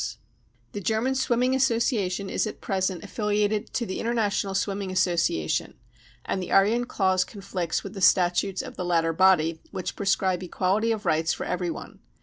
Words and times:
5 0.01 0.17
The 0.71 0.81
German 0.81 1.13
Swimming 1.13 1.53
Association 1.53 2.27
is 2.27 2.47
at 2.47 2.59
present 2.59 3.03
affiliated 3.03 3.71
to 3.75 3.85
the 3.85 3.99
International 3.99 4.55
Swimming 4.55 4.89
Association, 4.89 5.75
and 6.25 6.41
the 6.41 6.51
Aryan 6.51 6.85
clause 6.85 7.23
conflicts 7.23 7.83
with 7.83 7.93
the 7.93 8.01
statutes 8.01 8.63
of 8.63 8.77
the 8.77 8.83
latter 8.83 9.13
body, 9.13 9.61
which 9.69 9.95
prescribe 9.95 10.41
equality 10.41 10.91
of 10.91 11.05
rights 11.05 11.33
for 11.33 11.45
every 11.45 11.69
one. 11.69 11.99